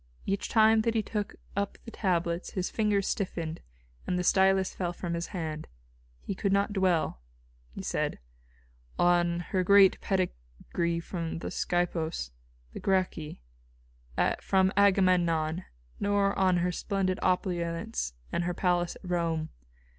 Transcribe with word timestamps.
Each 0.25 0.49
time 0.49 0.81
that 0.81 0.95
he 0.95 1.03
took 1.03 1.35
up 1.55 1.77
the 1.85 1.91
tablets 1.91 2.53
his 2.53 2.71
fingers 2.71 3.07
stiffened 3.07 3.61
and 4.07 4.17
the 4.17 4.23
stylus 4.23 4.73
fell 4.73 4.93
from 4.93 5.13
his 5.13 5.27
hand. 5.27 5.67
He 6.23 6.33
could 6.33 6.51
not 6.51 6.73
dwell," 6.73 7.21
he 7.69 7.83
said, 7.83 8.17
"on 8.97 9.41
her 9.51 9.63
great 9.63 10.01
pedigree 10.01 10.99
from 11.01 11.37
the 11.37 11.51
Scipios, 11.51 12.31
the 12.73 12.79
Gracchi, 12.79 13.43
from 14.39 14.73
Agamemnon, 14.75 15.65
nor 15.99 16.35
on 16.35 16.57
her 16.57 16.71
splendid 16.71 17.19
opulence 17.21 18.15
and 18.31 18.45
her 18.45 18.55
palace 18.55 18.95
at 18.95 19.07
Rome. 19.07 19.49